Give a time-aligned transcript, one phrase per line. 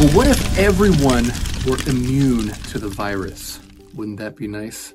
[0.00, 1.26] But what if everyone
[1.66, 3.60] were immune to the virus?
[3.92, 4.94] Wouldn't that be nice?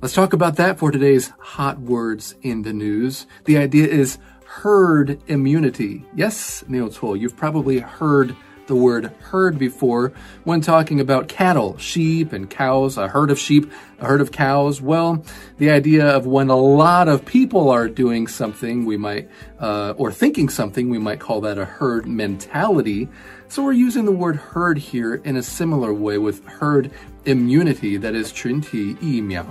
[0.00, 3.26] Let's talk about that for today's hot words in the news.
[3.44, 4.16] The idea is
[4.46, 6.06] herd immunity.
[6.14, 8.34] Yes, Neil Toll, you've probably heard
[8.67, 10.13] the word herd before
[10.45, 14.81] when talking about cattle, sheep and cows, a herd of sheep, a herd of cows.
[14.81, 15.25] Well,
[15.57, 19.29] the idea of when a lot of people are doing something, we might,
[19.59, 23.09] uh, or thinking something, we might call that a herd mentality.
[23.49, 26.91] So we're using the word herd here in a similar way with herd
[27.25, 29.45] immunity, that is 群体疫苗.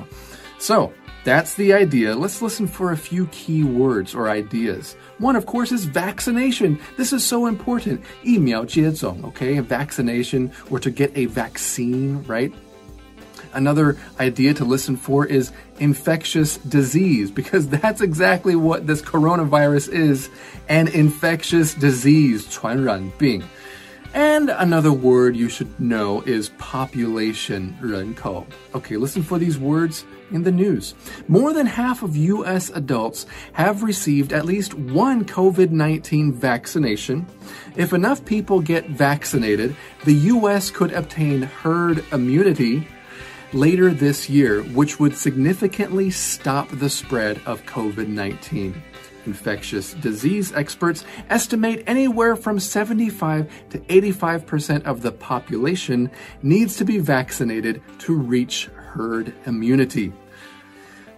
[0.59, 2.15] So, that's the idea.
[2.15, 4.97] Let's listen for a few key words or ideas.
[5.19, 6.79] One, of course, is vaccination.
[6.97, 8.01] This is so important.
[8.25, 9.61] 疫苗接种, okay?
[9.61, 12.53] Vaccination or to get a vaccine, right?
[13.53, 20.31] Another idea to listen for is infectious disease, because that's exactly what this coronavirus is
[20.69, 23.43] an infectious disease, 传染病.
[24.16, 28.48] And another word you should know is population, uh, 人口.
[28.74, 30.96] Okay, listen for these words in the news.
[31.28, 37.26] More than half of US adults have received at least one COVID 19 vaccination.
[37.76, 42.88] If enough people get vaccinated, the US could obtain herd immunity
[43.52, 48.82] later this year, which would significantly stop the spread of COVID 19.
[49.26, 56.12] Infectious disease experts estimate anywhere from 75 to 85% of the population
[56.44, 60.14] needs to be vaccinated to reach herd immunity.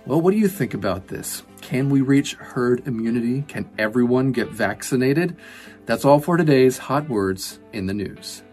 [0.06, 1.44] Well, what do you think about this?
[1.62, 3.42] Can we reach herd immunity?
[3.42, 5.36] Can everyone get vaccinated?
[5.86, 8.44] That's all for today's hot words in the news.